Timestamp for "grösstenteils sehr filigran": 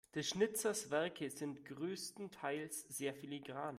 1.63-3.69